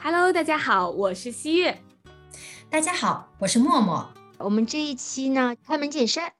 [0.00, 1.76] Hello，大家好，我是西月。
[2.70, 4.08] 大家好，我是默默。
[4.38, 6.32] 我们这一期呢，开门见山，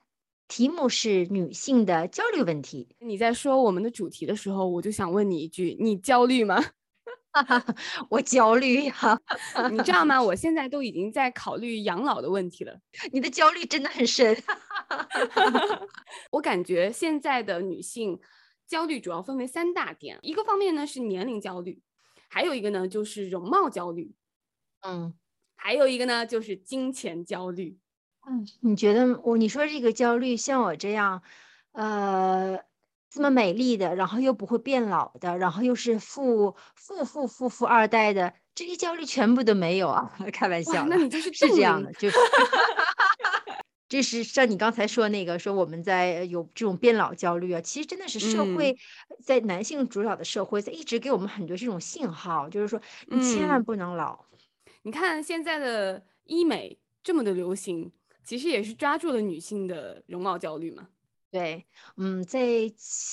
[0.46, 2.94] 题目是女性的焦虑问题。
[3.00, 6.64] 你在说我们的主题的时候，我就想问你一句：你焦虑吗？
[8.08, 9.20] 我焦虑呀，
[9.72, 10.22] 你知道吗？
[10.22, 12.78] 我现在都已经在考虑养老的问题了。
[13.12, 14.40] 你的焦虑真的很深。
[16.30, 18.20] 我感觉现在的女性
[18.68, 21.80] 焦虑主要分为三大点，一个方面呢是年龄焦虑，
[22.28, 24.14] 还有一个呢就是容貌焦虑，
[24.80, 25.14] 嗯，
[25.56, 27.78] 还有一个呢就是金钱焦虑。
[28.28, 31.22] 嗯，你觉得我你说这个焦虑，像我这样，
[31.72, 32.60] 呃。
[33.10, 40.14] 这么美丽的，然后又不会变老的，然后又是富富富富富二代的，这些焦虑全部都没有啊！
[40.30, 42.18] 开玩笑，那你就是是这样的，就是
[43.88, 48.76] 这是像你刚才说那个，说我们在有这种变老焦虑啊，其实真的是社会
[49.22, 54.26] 在男性主导的社会在一直给我们很多这种信号，就是说你千万不能老。
[54.82, 57.90] 你看现在的医美这么的流行，
[58.22, 60.88] 其实也是抓住了女性的容貌焦虑嘛。
[61.32, 61.66] 对，
[61.98, 62.40] 嗯，在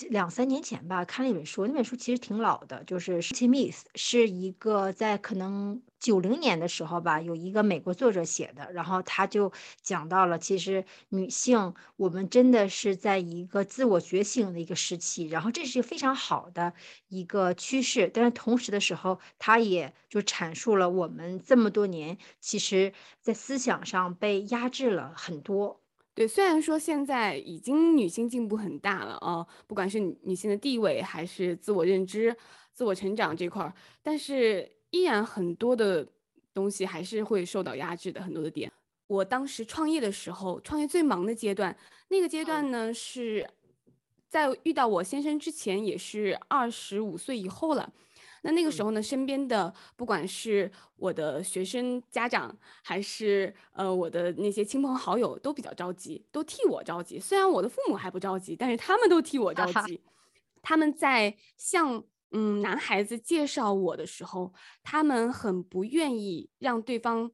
[0.09, 16.73] 两三年前吧，看了一本书，那本书其实挺老的，就是《s t Myth》，是一个在可能九零年的时候吧，有一个美国作者写的，然后他就讲到了，其实女性我们真的是在一个自我觉醒的一个时期，然后这是非常好的
[17.09, 25.81] 一个趋势，但是同时的时候，他也就阐述了我们这么多年，其实在思想上被压制了很多。
[26.15, 32.33] 对，虽然说现在已经女性进步很大了啊，不管是女性的地位还是自我认知、
[32.71, 36.07] 自我成长这块儿，但是依然很多的
[36.53, 38.21] 东西还是会受到压制的。
[38.21, 38.71] 很多的点，
[39.07, 41.75] 我当时创业的时候，创业最忙的阶段，
[42.07, 43.45] 那个阶段呢是
[44.29, 47.91] 在遇到我先生之前，也是二十五岁以后了。
[48.45, 57.19] 那那个时候呢，身边的不管是我的学生家长，还是呃我的那些亲朋好友，都比较着急，都替我着急。
[57.19, 59.99] 虽然我的父母还不着急，但是他们都替我着急。
[60.61, 64.53] 他们在向嗯男孩子介绍我的时候，
[64.83, 67.31] 他们很不愿意让对方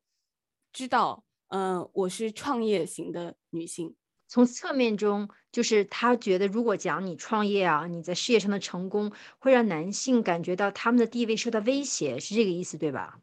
[0.72, 3.96] 知道，呃，我是创业型的女性。
[4.32, 13.20] 从侧面中，就是他觉得，如果讲你创业啊，你在事业上的成功，会让男性感觉到他们的地位受到威胁，是这个意思对吧？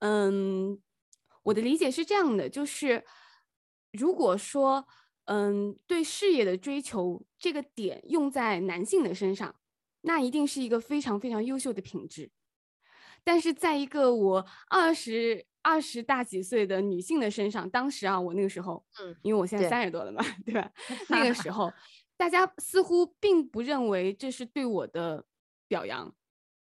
[0.00, 0.80] 嗯，
[1.44, 3.04] 我的理解是这样的，就是
[3.92, 4.88] 如果说，
[5.26, 9.54] 嗯，对事业的追求这个点用在男性的身上，
[10.00, 12.32] 那一定是一个非常非常优秀的品质。
[13.22, 15.46] 但是在一个我二十。
[15.62, 20.70] 二十大几岁的女性的身上，当时啊，我那个时候，嗯，因为我现在三十多了嘛， 对吧？
[21.08, 21.72] 那个时 候，
[22.16, 25.24] 大家似乎并不认为这是对我的
[25.68, 26.14] 表扬。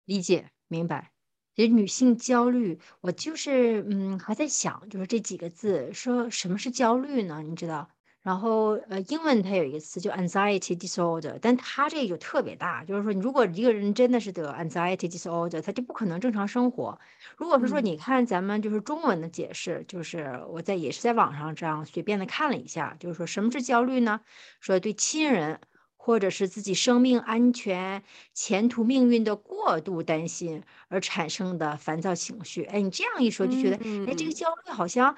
[0.06, 1.12] 理解，明白。
[1.56, 7.44] 其实女性焦虑，我就是，嗯，还在想，就是这几个字，说什么是焦虑呢？
[7.44, 7.90] 你知道？
[8.24, 16.98] 然后，呃，英文它有一个词叫 anxiety disorder，但它这个就特别大，就是说你，如果一个人真的是得 anxiety disorder，他就不可能正常生活。
[17.38, 24.22] 如果是说，你看咱们就是中文的解释，就是我在也是在网上这样随便的看了一下，就是说什么是焦虑呢？
[24.62, 25.60] 说对亲人
[25.98, 28.04] 或者是自己生命安全、
[28.34, 32.64] 前途命运的过度担心而产生的烦躁情绪。
[32.64, 35.16] 哎，你这样一说，就觉得，哎，这个焦虑好像。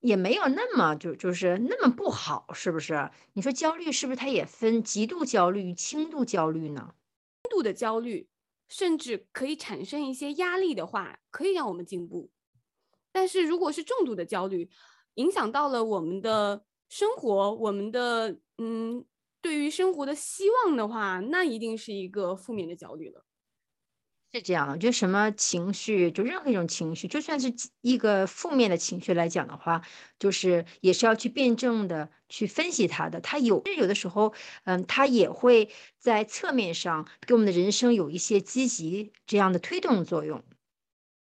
[0.00, 3.10] 也没有那么就就是那么不好，是不是？
[3.32, 6.94] 你说焦虑是不是它也分极度焦虑与轻度焦虑呢？
[7.44, 8.28] 轻度的焦虑
[8.68, 12.30] 甚至可以产生一些压力的话，可以让我们进步。
[13.12, 14.70] 但是如果是重度的焦虑，
[15.14, 19.04] 影响到了我们的生活，我们的嗯，
[19.40, 23.24] 对于生活的希望的话，那一定是一个负面的焦虑了。
[24.32, 27.50] 是这样的，我觉得什么情绪，就任何一种情绪，就算是
[27.80, 29.80] 一个负面的情绪来讲的话，
[30.18, 33.20] 就是也是要去辩证的去分析它的。
[33.22, 34.34] 它有，有的时候，
[34.64, 40.44] 嗯，它也会在侧面上给我们的人生有一些积极这样的推动作用。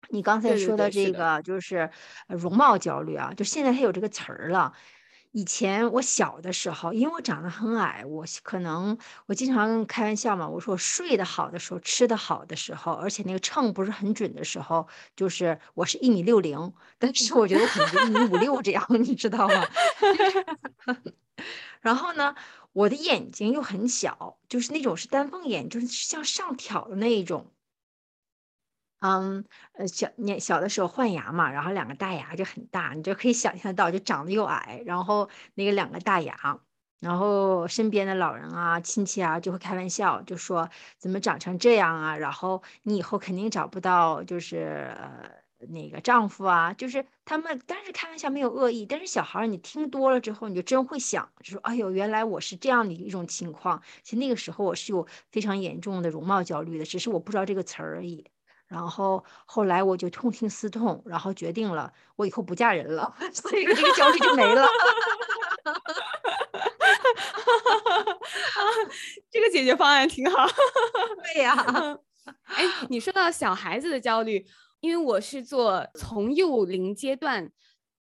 [0.08, 1.90] 你刚才说的这个就是
[2.28, 4.72] 容貌焦虑啊，就现在它有这个词儿了。
[5.36, 8.96] 以前我小的时候，因为我长得很矮，我可能
[9.26, 19.66] 我经常开玩笑嘛，我说我睡得好的时候，吃得好的时候，而且那个秤不是很准的时候，就是我是一米六零，但是我觉得可能一米五六这样， 你知道吗？
[21.82, 22.34] 然后呢，
[22.72, 27.52] 我的眼睛又很小，就是那种是丹凤眼，就是向上挑的那一种。
[29.00, 29.44] 嗯，
[29.74, 36.34] 呃，小年小的时候换牙嘛，然后两个大牙就很大，你就可以想象到，就长得又矮，然后那个两个大牙，
[37.00, 42.16] 然后身边的老人啊、亲戚啊就会开玩笑，就说怎么长成这样啊？
[42.16, 45.30] 然后你以后肯定找不到就是呃
[45.68, 53.82] 那个丈夫啊，就是他们，但是开玩笑没有恶意，但是小孩儿你听多了之后，你就真会想，就说哎呦，原来我是这样的一种情况。
[54.02, 58.26] 其实那个时候我是有非常严重的容貌焦虑的，只是我不知道这个词儿而已。
[58.68, 64.66] 然后后来我就痛定思痛，然后决定了我以后不嫁人了， 所以这个焦虑就没了。
[69.30, 70.46] 这个解决方案挺好。
[71.34, 71.54] 对呀，
[72.44, 74.46] 哎，你说到小孩子的焦虑，
[74.80, 77.52] 因为我是做从幼龄阶段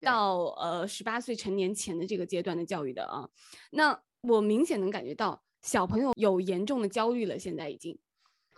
[0.00, 3.28] 到呃十八岁成年前的这个阶段的教育的啊，
[3.70, 7.98] 那我明显能感觉到小朋友有严重的焦虑了，现在已经，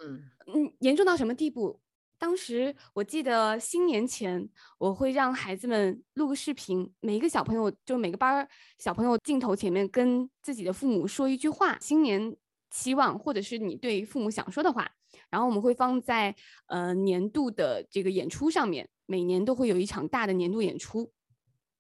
[0.03, 1.81] 嗯嗯，严重到什么地步？
[2.21, 4.47] 当时我记得新年前，
[4.77, 12.37] 我会让孩子们录个视频，每一个小朋友就每个班儿小朋友镜头前面跟自己的父母说一句话，新年
[12.71, 14.87] 期望或者是你对父母想说的话，
[15.31, 16.37] 然后我们会放在
[16.67, 21.11] 呃年度的这个演出上面，每年都会有一场大的年度演出。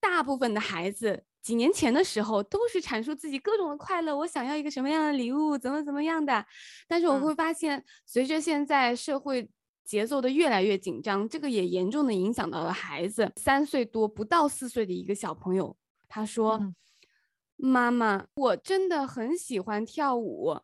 [0.00, 6.46] 大部分的孩子几年前的时候都是阐述自己各种的快乐，我想要一个什么样的礼物，怎么怎么样的。
[6.88, 9.50] 但是我会发现，随着现在社会。
[9.84, 13.32] 节奏的越来越紧张，这个也严重的影响到了孩子。
[13.36, 15.76] 三岁多不到四岁的一个小朋友，
[16.08, 16.72] 他说
[17.56, 20.60] ：“妈妈，我真的很喜欢跳舞，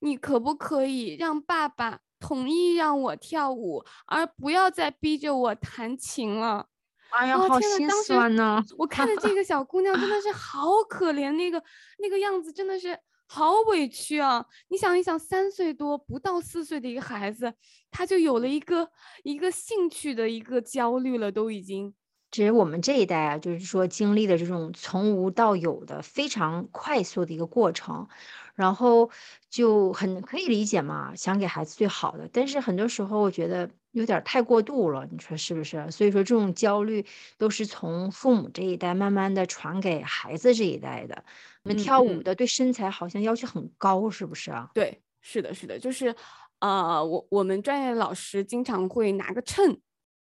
[0.00, 6.68] 你可不可以让爸爸同意让我跳舞，而不要再逼着我弹琴了？”
[7.12, 8.64] 哎呀，好心酸呢！
[8.78, 11.62] 我看着这个小姑娘真的是好可怜，那个
[11.98, 12.98] 那个样子真的是。
[13.32, 14.44] 好委屈啊！
[14.70, 17.54] 你想一想，三岁多不到四岁的一个孩子，
[17.88, 18.90] 他就有了一个
[19.22, 21.94] 一个兴趣的一个焦虑了，都已经。
[22.32, 28.08] 其实我们这一代啊，就是说经历了这种从无到有的非常快速的一个过程，
[28.56, 29.08] 然后
[29.48, 32.28] 就很可以理解嘛，想给孩子最好的。
[32.32, 35.88] 但是很多时候，我觉得有点太过度了，你说是不是？
[35.92, 37.06] 所以说这种焦虑
[37.38, 41.24] 都是从父母这一代慢慢的传给孩子这一代的。
[41.64, 44.70] 们跳舞的对身材好像要求很高，是不是啊？
[44.74, 46.14] 对，是的，是的，就是，
[46.60, 49.78] 呃，我我们专业的老师经常会拿个秤，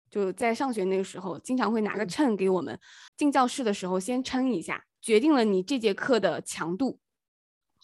[0.10, 2.80] 就在上学那个时候，经常会拿个秤给我们
[3.18, 7.00] 进教室的时候先称一下，决定了你这节课的强度。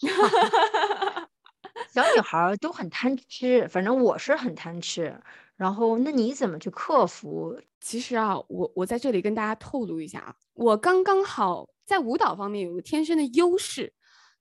[1.92, 5.20] 小女孩都很贪吃，反正我是很贪吃。
[5.62, 7.56] 然后，那你怎么去克服？
[7.80, 11.68] 其实啊，我我在这里跟大家透露一下啊，我刚刚好。
[11.84, 13.92] 在舞蹈方面有个天生的优势，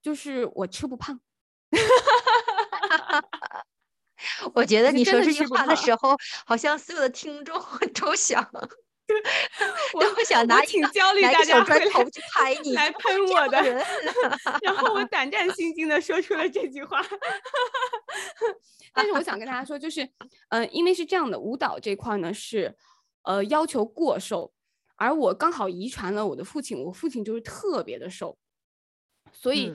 [0.02, 1.20] 就是我吃不胖。
[4.54, 6.16] 我觉得你说这句话的时候，
[6.46, 7.60] 好像所有的听众
[8.00, 8.48] 都想，
[10.16, 13.62] 都想拿挺焦虑，大家砖头去拍你，来喷我的。
[14.62, 17.02] 然后我胆战心惊的说出了这句话。
[18.94, 20.10] 但是我想跟大家说，就是，
[20.50, 22.76] 嗯，因为是这样的，舞蹈这块呢是，
[23.24, 24.54] 呃，要求过瘦。
[24.96, 28.38] 而我刚好遗传了我的父亲，我父亲就是特别的瘦，
[29.32, 29.74] 所以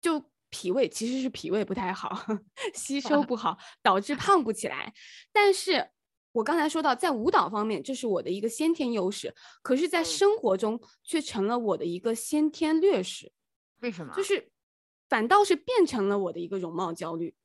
[0.00, 2.26] 就脾胃其实是脾胃不太好，
[2.74, 4.92] 吸收不好，导致胖不起来。
[5.32, 5.90] 但是
[6.34, 9.32] 我刚才说到，在舞蹈方面，这是我的一个先天优势，
[9.62, 13.30] 可是，在生活中却成了我的一个先天劣势。
[13.80, 14.12] 为什么？
[14.16, 14.50] 就是
[15.08, 17.36] 反倒是变成了我的一个容貌焦虑，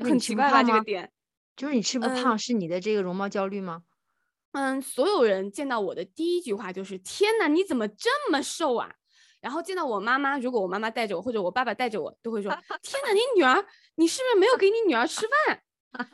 [0.00, 0.64] 很奇怪吧？
[0.64, 1.12] 这个点
[1.54, 3.84] 就是你吃不胖是你的这个容貌焦虑吗？
[4.50, 8.92] 嗯，所有人见到我的第一句话就是：“天哪，你怎么这么瘦啊？”
[9.40, 12.50] 然后见到我妈妈，如果我妈妈带着我，或者我爸爸带着我，都会说
[12.82, 13.64] ：“天哪，你女儿，
[13.94, 15.62] 你是不是没有给你女儿吃饭？”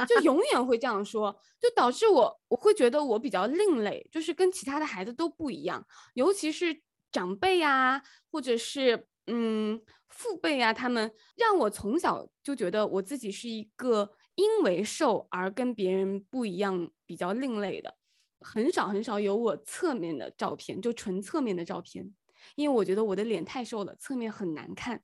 [0.07, 17.97] 就永远会这样说，就导致我我会觉得我比较另类，就是跟其他的孩子都不一样，尤其是长辈啊，或者是嗯父辈啊，他们让我从小就觉得我自己是一个因为瘦而跟别人不一样、比较另类的。
[18.45, 22.12] 很少很少有我侧面的照片，就纯侧面的照片，
[22.57, 25.02] 因为我觉得我的脸太瘦了，侧面很难看。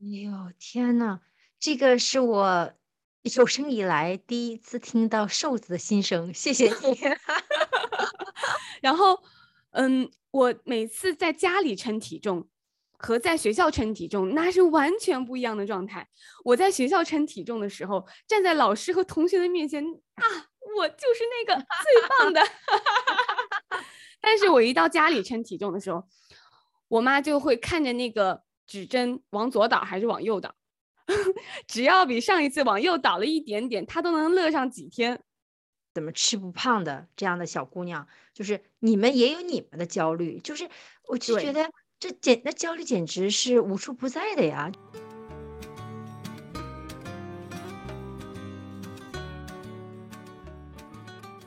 [0.00, 1.20] 哎呦天呐，
[1.60, 2.72] 这个是我
[3.36, 6.98] 有生以来第一次听到瘦子的心声，谢谢你。
[8.80, 9.22] 然后，
[9.70, 12.48] 嗯，我每次在家里称体重
[12.98, 16.08] 和在学校称体重，那是完全不一样的状态。
[16.44, 20.24] 我在学校称体重的时候，站在老师和同学的面前啊。
[20.76, 22.40] 我就是那个最棒的，
[24.20, 26.04] 但是我一到家里称体重的时候，
[26.88, 30.54] 我妈就会看着那个指针往左倒还是往右倒，
[31.66, 35.20] 只要比上一次往右倒了一点点，她都能乐上几天。
[35.94, 40.68] 怎么吃不胖的这样的小姑娘，就是你们也有你们的焦虑，就是
[41.08, 44.70] 我就觉得这简那焦虑简直是无处不在的呀。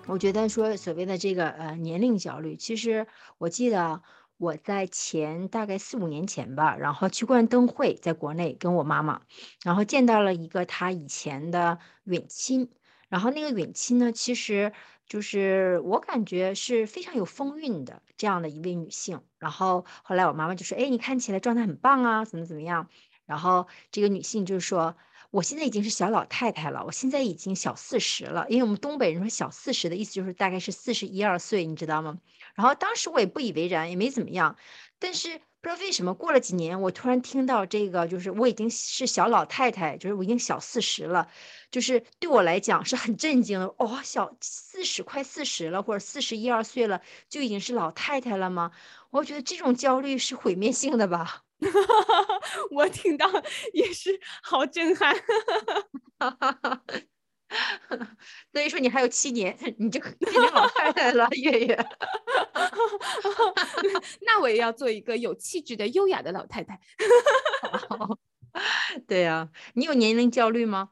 [0.07, 4.01] 我觉得说所谓的这个呃年龄焦虑，其实我记得
[4.41, 9.21] 我在前大概四五年前吧，然后去观灯会，在国内跟我妈妈，
[9.63, 12.71] 然后见到了一个她以前的远亲，
[13.07, 14.73] 然后那个远亲呢，其实
[15.05, 19.21] 就是我感觉是非常有风韵的这样的一位女性。
[19.37, 22.89] 然后后来我妈妈就说：“哎，你看起来状态很棒啊，怎么怎么样？”
[23.27, 24.95] 然后这个女性就是说。
[25.29, 32.17] 我现在已经是小老太太了，我现在已经小四十了，因为我们东北人说小四十的意思就是大概是四十一二岁，你知道吗？
[32.61, 34.55] 然后当时我也不以为然，也没怎么样，
[34.99, 41.27] 但是不知道为什么过了几年，我突然听到这个，就是我已经是小老太太，就是我已经小四十了，
[41.71, 43.65] 就是对我来讲是很震惊的。
[43.79, 48.71] 哦，小四十快四十了，或者四十一二岁了，就已经是老太太了吗？
[49.09, 51.41] 我觉得这种焦虑是毁灭性的吧。
[52.69, 53.27] 我听到
[53.73, 55.15] 也是好震撼，
[58.51, 61.87] 所以说你还有七年，你就变成老太太了，月月。
[64.21, 66.79] 那我也要做一个有气质的、优雅的老太太。
[69.07, 70.91] 对呀，你有年龄焦虑吗？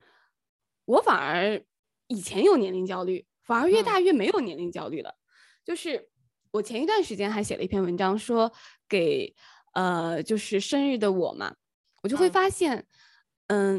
[0.86, 1.62] 我反而
[2.06, 5.16] 以前有年龄焦虑，反而越大越没有年龄焦虑了，
[5.64, 6.08] 就是。
[6.50, 8.50] 我前一段时间还写了一篇文章，说
[8.88, 9.34] 给
[9.74, 11.54] 呃就是生日的我嘛，
[12.02, 12.86] 我就会发现，嗯，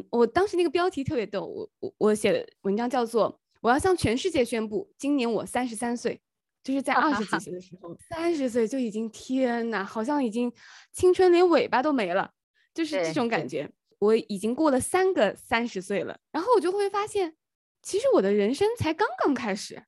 [0.10, 6.20] 我当时那个标题特别逗，我我我写的文章叫做我要向全世界宣布，今年我三十三岁，
[6.64, 10.52] 就是在二十几岁的时候， 三十岁就已经天呐，好像已经
[10.92, 12.32] 青春连尾巴都没了，
[12.74, 13.70] 就是这种感觉。
[14.00, 17.36] 我已经过了三个三十岁了，然后我就会发现，
[17.82, 19.84] 其实我的人生才刚刚开始。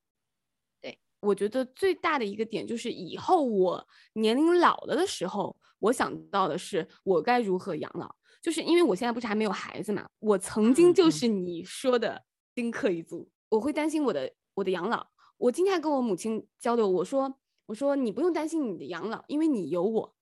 [0.81, 8.13] 对我觉得最大的一个点就是，以后我年龄老了的时候，我想到的是我该如何养老。
[8.41, 12.23] 就是因为我现在不是还没有孩子嘛，我曾经就是你说的
[12.55, 15.05] 丁克一族，我会担心我的我的养老。
[15.37, 20.15] 我今天还跟我母亲交流，我说我说你不用担心你的养老，因为你有我。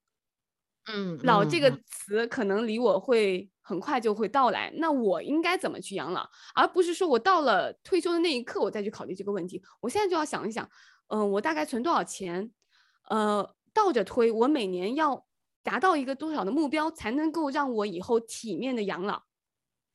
[0.91, 9.61] 嗯，老这个词可能离我会很快就会到来，那我应该怎么去养老，而不是说我到了退休的那一刻我再去考虑这个问题。
[9.81, 10.67] 我现在就要想一想，
[11.09, 12.51] 嗯，我大概存多少钱，
[13.09, 15.27] 呃，倒着推，我每年要
[15.63, 19.23] 达到一个多少的目标，才能够让我以后体面的养老。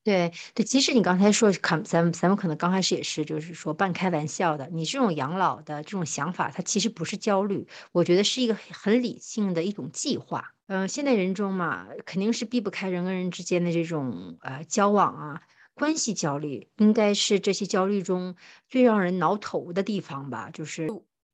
[0.04, 4.68] 对对，其实你刚才说，可咱们咱们可能刚开始也是，就是说半开玩笑的。
[4.70, 10.52] 你这种养老的这种想法，它其实不是焦虑，我觉得是一个很理性的一种计划。
[10.66, 15.42] 嗯，现代人中嘛，肯定是避不开人跟人之间的这种呃交往啊，
[15.72, 18.36] 关系焦虑，应该是这些焦虑中
[18.68, 20.50] 最让人挠头的地方吧。
[20.50, 20.86] 就是，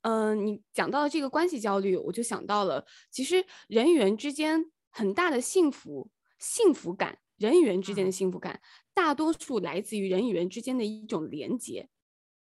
[0.02, 7.18] 嗯，你讲到这个关系焦虑，我就想到了，其实人与人之间很大的幸福幸福感。
[7.36, 8.60] 人与人之间的幸福感，
[8.92, 11.88] 大多数来自于人与人之间的一种连接，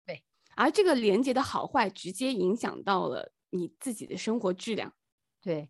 [0.07, 0.23] 对，
[0.55, 4.91] 而这个连接的好坏，直接影响到了你自己的生活质量，
[5.39, 5.69] 对。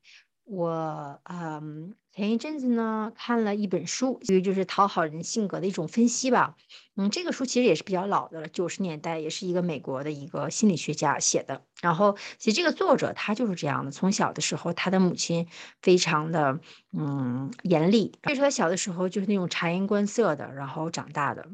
[0.50, 6.56] 我嗯，前一阵子呢看了一本书，其实就是讨好人性格的一种分析吧。
[6.96, 11.64] 嗯，这个书其实也是比较老的了，九十年代，也是一个美国的一个心理学家写的。
[11.82, 15.48] 然后，其实这个作者他就是这样的，从小的时候他的母亲
[15.82, 16.62] 非常的
[16.98, 21.46] 嗯严厉，所以说他小的时候就是那种察言观色的，然后长大的。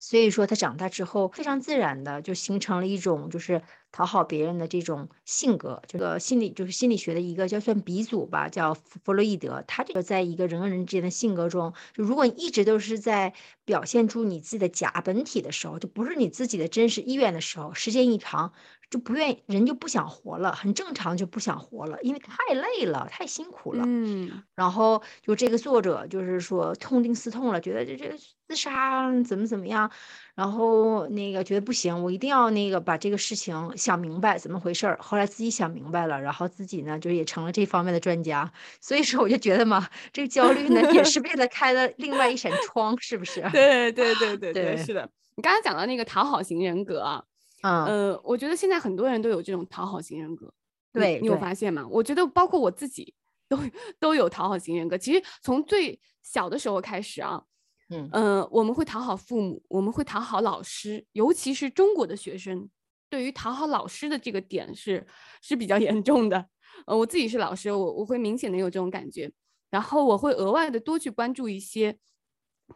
[0.00, 5.82] 所以说他长大之后非常自然的就形成了一种就是讨好别人的这种性格。
[5.86, 9.62] 这个心理就是心理学的一个叫算鼻祖吧，叫弗洛伊德。
[9.66, 13.32] 他这个在一个人和人之间的性格中，就如果你一直都是在
[13.64, 18.52] 表现出你自己的假本体的时候，就不是你自己的真实意愿的时候，时间一长
[18.90, 23.84] 就不愿意，人就不想活了，很正常就不想活了，因为太累了，太辛苦了。
[23.86, 28.16] 嗯，然后就这个作者就是说痛定思痛了，觉得这这。
[28.48, 29.92] 自杀怎么怎么样，
[30.38, 34.96] 然后那个觉得不行，我一定要那个把这个事情想明白怎么回事儿。
[35.02, 38.48] 后来自己想明白了，然后自己呢就也成了这方面的专家。
[38.80, 43.40] 所以说我就觉得嘛，这个焦虑呢也是为了开了另外一扇窗，是不是？
[43.50, 45.10] 对对对对对， 是的。
[45.34, 47.24] 你刚才讲到那个讨好型人格啊，
[47.62, 50.48] 嗯呃，我觉得现在很多人都有这种讨好型人格。
[50.92, 51.84] 对，你有发现吗？
[51.90, 53.12] 我觉得包括我自己
[53.48, 53.58] 都
[53.98, 54.96] 都有讨好型人格。
[54.96, 57.42] 其实从最小的时候开始啊。
[57.90, 62.68] 嗯呃，我们会讨好父母，我们会讨好老师，尤其是中国的学生，
[63.08, 65.06] 对于讨好老师的这个点是
[65.40, 66.48] 是比较 严重的。
[66.86, 69.32] 呃，我自己是老师，我我会明显的有这种感觉，
[69.70, 71.98] 然后我会额外的多去关注一些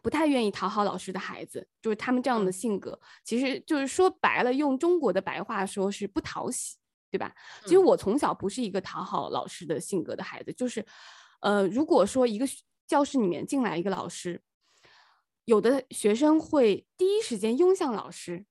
[0.01, 6.77] 不太愿意讨好老师的孩子，就是他们这样的性格，其实就是说白了，用中国的白话说是不讨喜，
[7.11, 7.31] 对吧？
[7.65, 10.83] 其实我从小不是一个讨好老师的性格的孩子，就是，
[11.41, 12.45] 呃，如果说一个
[12.87, 14.41] 教室里面进来一个老师。
[15.45, 18.45] 有的学生会第一时间拥向老师，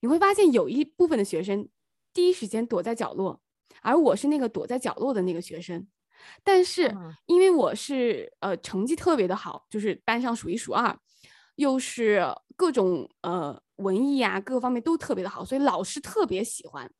[0.00, 1.68] 你会发现有一部分的学生
[2.12, 3.40] 第一时间躲在角落，
[3.82, 5.86] 而我是那个躲在角落的那个学生。
[6.44, 10.96] 但是嗯因为我是呃成绩特别的好，就是班上数一数二，
[11.56, 16.90] 又是各种呃文艺啊各个方面都特别的好，所以老师特别喜欢。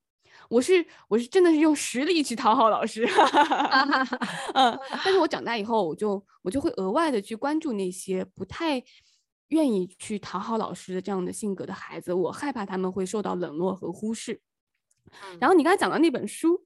[0.48, 3.06] 我是我是真的是用实力去讨好老师，
[4.54, 8.82] 嗯，但是我长大以后，我就我就会额外的去关注那些不太
[9.52, 14.40] 愿意去讨好老师的这样的性格的孩子，我害怕他们会受到冷落和忽视。
[15.38, 16.64] 然后你刚才讲到那本书，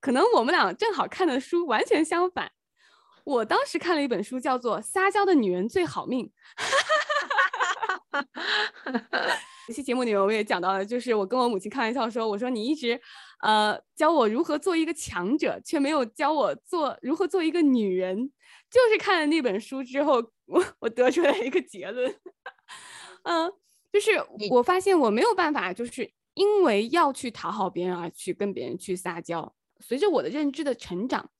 [0.00, 2.52] 可能我们俩正好看的书完全相反。
[3.24, 6.26] 我当时看了一本书，叫做《撒娇的女人最好命》。
[9.66, 12.98] 这期节目里面我也讲到了，就是我跟我母亲开玩笑说，我说你一直
[13.40, 18.32] 呃教我如何做一个强者，却没有教我做如何做一个女人。
[18.70, 22.14] 就是看了那本书之后，我我得出来一个结论，
[23.24, 23.50] 嗯，
[23.90, 24.10] 就是
[24.50, 29.54] 我发现我没有办法，就是因为要去讨好别人而去跟别人去撒娇。
[29.80, 31.30] 随着我的认知的成长，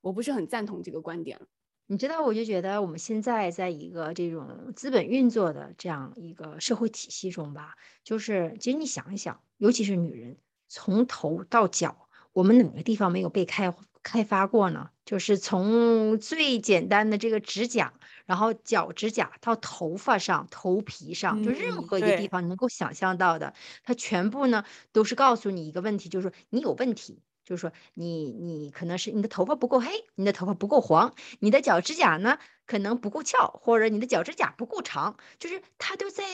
[0.00, 1.46] 我不是很赞同这个观点了。
[1.86, 10.38] 你知道，我就觉得我们现在在一个这种资本运作的这样一个社会体系中吧，就是其实你想一想，尤其是女人，
[10.74, 14.90] 从头到脚，我们哪个地方没有被开开发过呢？
[15.04, 17.94] 就是从最简单的这个指甲，
[18.26, 23.54] 然后脚指甲到头发上、头皮上，就任嗯何一个地方你能够想象到的，
[23.84, 27.22] 它全部呢都是告诉你一个问题，就是说你有问题。
[27.44, 36.24] 就是说你，你可能是你的头发不够黑，你的头发不够黄，你的脚指甲呢可能不够翘，或者你的脚指甲不够长，就是它都在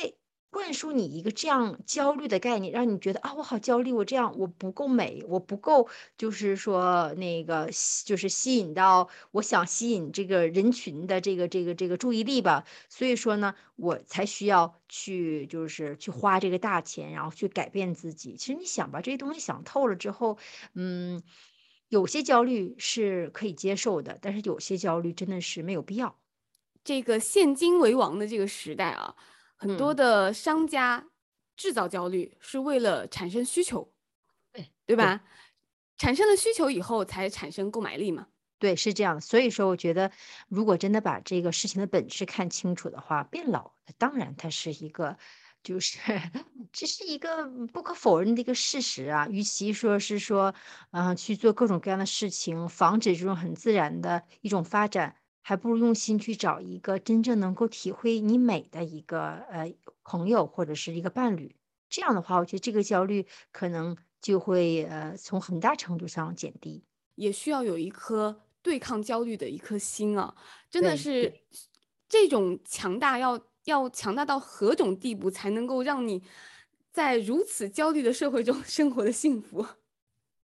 [0.51, 5.89] 灌输你一个这样焦虑的概念，让你觉得啊，我好焦虑，我这样我不够美，我不够，
[6.19, 7.71] 就是说那个
[8.05, 18.35] 就是吸引到我想吸引这个人群的这个这个这个注意力吧，所以说呢，我才需要去就是去花这个大钱，然后去改变自己。
[18.37, 20.37] 其实你想吧，这些东西想透了之后，
[20.75, 21.23] 嗯。
[21.89, 26.21] 有些焦虑是可以接受的，但是有些焦虑真的是没有必要。
[26.85, 29.17] 这个现金为王的这个时代啊，
[29.61, 31.07] 很多嗯的商家
[31.57, 33.93] 制造焦虑是为了产生需求，
[34.53, 35.23] 对对对吧？
[35.99, 38.27] 产生了需求以后才产生购买力嘛。
[38.59, 39.21] 对，是这样的。
[39.21, 40.11] 所以说，我觉得
[40.49, 45.17] 如果真的把这个事情的本质看清楚的话，变老当然它是一个，
[45.63, 45.99] 就是
[46.73, 49.29] 这是一个不可否认的一个事实啊。
[49.29, 50.55] 与其说是说，
[50.91, 55.17] 嗯、去做各种各样的事情，防止这种很自然的一种发展，
[55.51, 61.57] 还不如用心去找一个真正能够体会你美的一个呃朋友或者是一个伴侣。
[61.89, 66.85] 这样的话，我觉得这个焦虑可能就会呃从很大程度上减低。
[67.17, 70.33] 也需要有一颗对抗焦虑的一颗心啊！
[70.71, 71.35] 真的是
[72.09, 76.23] 这种强大要要强大到何种地步，才能够让你
[76.93, 79.67] 在如此焦虑的社会中生活的幸福？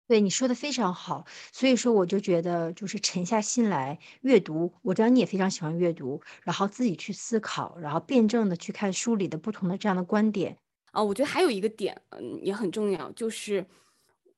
[0.06, 10.58] 对你说的非常好，所以说我就觉得就是沉下心来阅读，我知道你也非常喜欢阅读，然后自己去思考，然后辩证的去看书里的不同的这样的观点。
[10.92, 13.66] 啊，我觉得还有一个点，嗯，也很重要，就是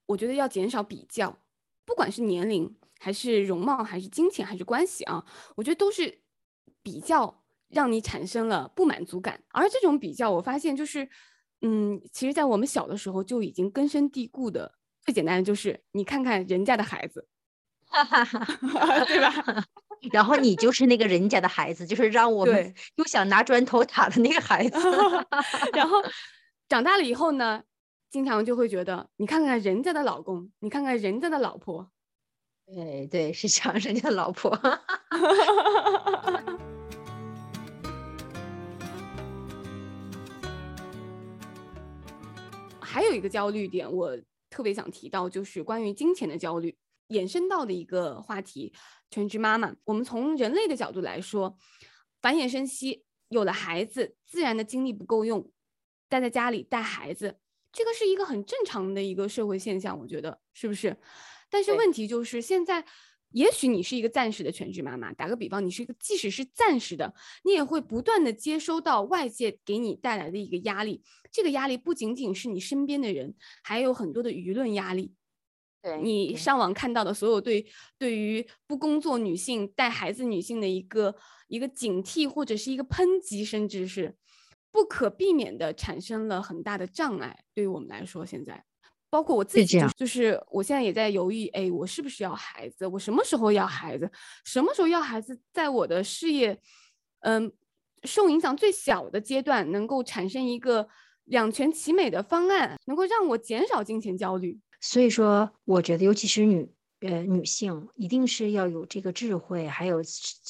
[0.05, 1.39] 我觉得要减少比较，
[1.83, 5.25] 不管是年龄，还是容貌，还是金钱，还是关系啊，
[5.55, 6.21] 我觉得都是
[6.83, 9.43] 比较让你产生了不满足感。
[9.49, 11.09] 而这种比较，我发现就是，
[11.61, 14.75] 嗯，其实在我们小的时候就已经根深蒂固的。
[15.05, 17.27] 最简单的就是你看看人家的孩子
[19.07, 19.63] 对吧？
[20.11, 24.77] 然后你就是那个人家的孩子，就是让我们又想拿砖头打的那个孩子。
[25.73, 25.97] 然后
[26.67, 27.63] 长大了以后呢，
[28.09, 31.89] 经常就会觉得，你看看人家的老公，你看看人家的老婆，
[32.65, 34.59] 对对，是抢人家的老婆。
[42.81, 44.17] 还有一个焦虑点，我
[44.55, 46.73] 特别想提到，就是关于金钱的焦虑
[47.09, 48.73] 衍生到的一个话题。
[49.09, 51.57] 全职妈妈，我们从人类的角度来说，
[52.21, 55.51] 繁衍生息，有了孩子，自然的精力不够用，
[56.07, 57.37] 待在家里带孩子，
[57.73, 60.95] 这个是一个很正常的一个社会现象，我觉得是不是？
[61.49, 62.85] 但是问题就是现在。
[63.35, 71.03] 也许你是一个暂时的全职妈妈，打个比方，你是一个即使是暂时的，你也会不断的接收到外界给你带来的一个压力。
[71.29, 75.11] 这个压力不仅仅是你身边的人，还有很多的舆论压力。
[75.81, 77.65] 对对你上网看到的所有对
[77.97, 81.13] 对于不工作女性带孩子女性的一个
[81.49, 84.15] 一个警惕或者是一个抨击，甚至是
[84.71, 87.43] 不可避免的产生了很大的障碍。
[87.53, 88.63] 对于我们来说，现在。
[89.15, 92.85] 包括我自己，就是我现在也在犹豫，哎，我是不是要孩子？
[92.85, 94.11] 我什么时候要孩子？
[94.43, 95.39] 什么时候要孩子？
[95.53, 96.59] 在我的事业，
[97.21, 97.49] 嗯，
[98.03, 100.89] 受影响最小的阶段，能够产生一个
[101.23, 104.59] 两全其美的方案，能够让我减少金钱焦虑。
[104.81, 110.01] 所以说，我觉得尤其是女呃女性，一定是要有这个智慧，还有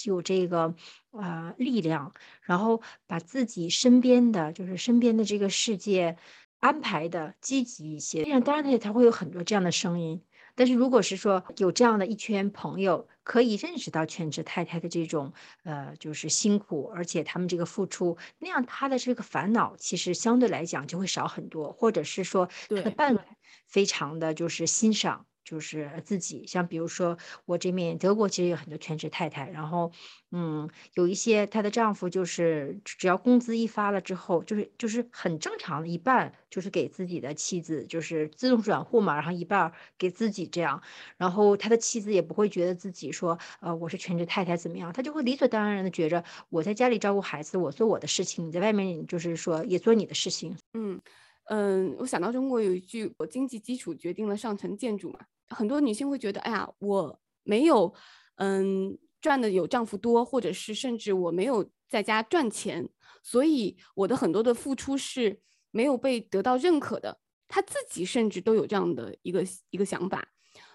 [0.07, 0.73] 有这个
[1.11, 6.17] 呃力量，然后把自己身边的就是身边的这个世界
[6.65, 8.23] 安排的积极一些。
[8.23, 10.23] 这样当然它它会有很多这样的声音。
[10.57, 23.19] 但是如果是说有这样的一圈朋友，可以认识到全职太太的这种呃，就是辛苦，而且他们这个付出，那样他的这个烦恼其实相对来讲就会少很多，或者是说他的伴侣
[23.67, 25.25] 非常的就是欣赏。
[25.45, 29.91] 就是自己，像比如说我这面德国其实有很多全职太太，然后，
[30.31, 40.81] 嗯，有一些她的丈夫就是只要工资一发了之后，就是就是很正常的一半就是给自己的妻子，就是自动转户嘛，然后一半给自己这样，
[41.17, 50.57] 然后他的妻子也不会觉得自己说，呃，我是全职太太怎么样，他就会理所当然的觉着我在家里照顾孩子，我做我的事情，你在外面就是说也做你的事情。
[50.73, 50.99] 嗯
[51.47, 55.19] 嗯，我想到中国有一句，我经济基础决定了上层建筑嘛。
[55.49, 57.93] 很多女性会觉得，哎呀，我没有，
[58.35, 62.89] 嗯，赚的有丈夫多，或者是甚至我没有在家赚钱，
[63.23, 67.19] 所以我的很多的付出是没有被得到认可的。
[67.47, 70.27] 她自己甚至都有这样的一个一个想法，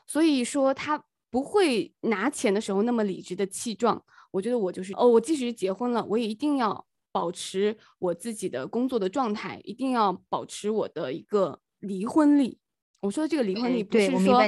[0.07, 4.05] 所以说她不会拿钱的时候那么理直的气壮。
[4.31, 12.59] 我觉得我就是哦，我即使结婚了，我也一定要保持我自己的工作的状态，一定要保持我的一个离婚率。
[13.01, 14.43] 我说的这个离婚率不是说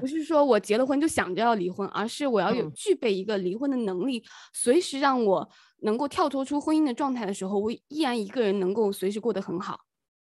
[0.00, 9.80] 不是说我结了婚就想着要离婚，而是我要有具备一个离婚的能力，随时让我能够跳脱出婚姻的状态的时候，我依然一个人能够随时过得很好，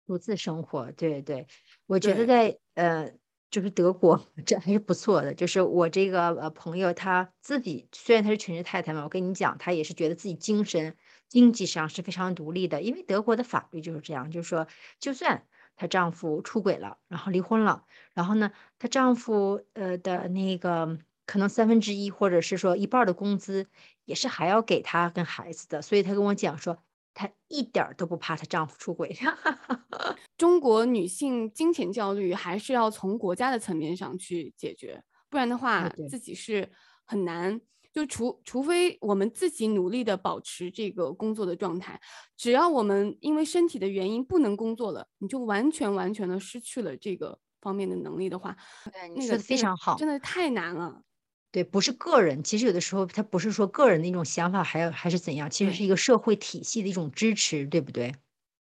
[0.06, 0.92] 独自生活。
[0.92, 1.44] 对对，
[1.86, 3.12] 我觉得在呃，
[3.50, 5.34] 就是德国 这还是不错的。
[5.34, 10.94] 就是我这个呃朋友，他自己虽然他是全职太太嘛，我跟你讲，他也是觉得自己精神
[11.28, 14.68] 经济上是非常独立的，因为德国的法律就是这样，就是说
[15.00, 15.44] 就算。
[15.76, 23.66] 她丈夫出轨了，然后离婚了，然后呢，她丈夫呃的那个可能三分之一或者是说一半的工资
[24.04, 26.78] 也是还要给她跟孩子的，所以她跟我讲说，
[27.14, 29.16] 她一点都不怕她丈夫出轨。
[30.36, 36.70] 中国女性金钱焦虑还是要从国家的层面上去解决，不然的话自己是
[37.04, 37.60] 很难。
[37.92, 42.00] 就除除非我们自己努力的保持这个工作的状态，
[42.36, 48.56] 只要我们因为身体的原因不能工作了，你就完全完全的失去了这个方面的能力的话，
[48.92, 51.02] 对，你说的非常好，真的太难了。
[51.50, 58.14] 对，不是个人，其实有的时候他不是说个人的一种想法，还有还是怎样，其实是一个社会体系的一种支持，对不对？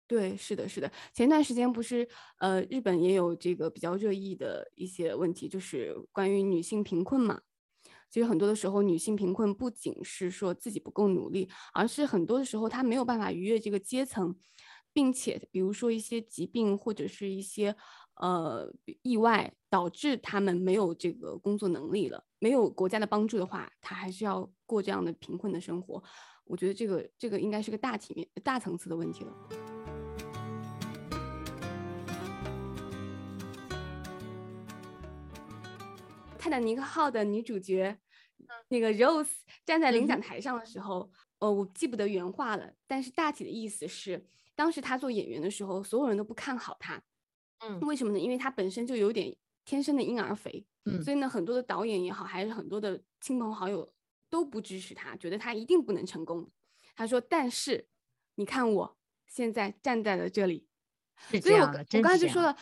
[0.06, 0.92] 对，是的，是的。
[1.14, 2.06] 前段时间不是
[2.38, 7.40] 呃，日本也有这个比较热议的一些问题，就是关于女性贫困嘛。
[8.14, 14.38] 其实很多的时候，女性贫困不仅是说自己不够努力，而是很多的时候她没有办法逾越这个阶层，
[14.92, 17.74] 并且比如说一些疾病或者是一些
[18.14, 18.72] 呃
[19.02, 26.00] 意外导致他们没有这个工作能力了，没有国家的帮助的话，她还是要过这样的贫困的生活。
[26.44, 29.32] 我觉得这个这个应该是个大体面、大层次的问题了。
[36.38, 37.98] 泰坦尼克号的女主角。
[38.68, 39.30] 那个 Rose
[39.64, 47.02] 站在领奖台上的时候，呃，我记不得原话了，但是大体的意思是，当时他做演员的时候，所有人都不看好他。
[47.60, 48.18] 嗯，为什么呢？
[48.18, 50.66] 因为他本身就有点天生的婴儿肥。
[50.84, 53.92] 嗯，所以呢，很多的导演也好，还是很多的亲朋好友
[54.28, 56.50] 都不支持他，觉得他一定不能成功。
[56.96, 57.88] 他说：“但是
[58.34, 60.66] 你看我现在站在了这里。”
[61.42, 62.56] 所以我我刚才就说了。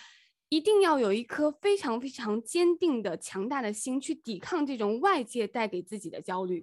[0.52, 6.62] 一定要有一颗非常非常坚定的、强大的心，去抵抗这种外界带给自己的焦虑。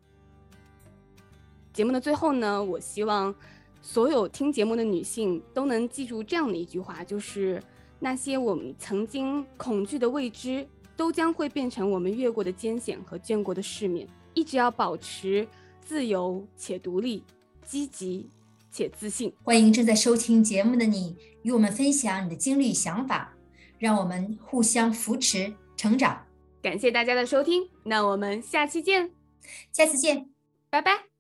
[1.74, 3.34] 节目的最后呢，我希望
[3.82, 7.60] 所有听节目的女性都能记住这样的一句话：，就是
[7.98, 14.08] 那些我们曾经恐惧的未知，都将会变成我们越过的艰险和见过的世面。
[14.36, 15.48] 一直要保持
[15.82, 17.24] 自由且独立，
[17.66, 18.30] 积极
[18.72, 19.34] 且自信。
[19.42, 23.34] 欢迎正在收听节目的你，与我们分享你的经历想法。
[23.80, 26.26] 让我们互相扶持成长。
[26.62, 29.12] 感谢大家的收听，那我们下期见，
[29.72, 30.30] 下次见，
[30.70, 31.10] 拜拜。